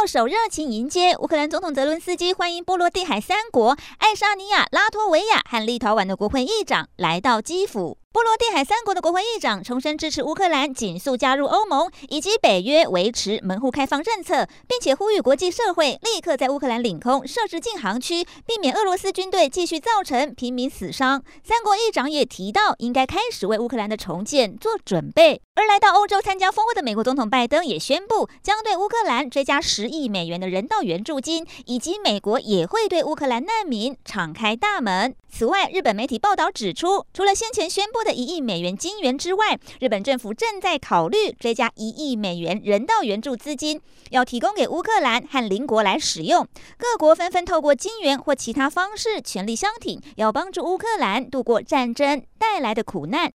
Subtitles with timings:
[0.00, 7.98] 握手热情迎接乌克兰总统泽伦斯基，欢迎波罗的海三国、爱沙尼亚、拉脱维亚和立陶宛的国会议长来到基辅。
[8.12, 21.22] 波罗的海三国的国会议长重申支持乌克兰紧速加入欧盟以及北约，维持门户开放政策，并且呼吁国际社会立刻在乌克兰领空设置禁航区，避免俄罗斯军队继续造成平民死伤。
[21.44, 25.40] 三国议长也提到，应该开始为乌克兰的重建做准备。
[25.54, 35.14] 而来到欧洲参加峰会的美国总统拜登也宣布，将对乌克兰追加十亿美元的人道援助金，以及美国也会对乌克兰难民敞开大门。
[35.32, 46.46] 此外，日本媒体报道指出，除了先前宣布的一亿美元金援之外，日本政府正在考虑追加一亿美元人道援助资金，要提供给乌克兰和邻国来使用。
[46.76, 53.28] 各国纷纷透过金援或其他方式全力相挺，要帮助乌克兰度过战争带来的苦难。